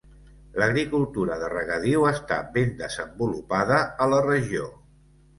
[0.61, 3.77] L'agricultura de regadiu està ben desenvolupada
[4.07, 4.71] a la regió.